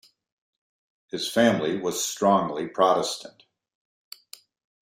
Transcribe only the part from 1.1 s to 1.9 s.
His family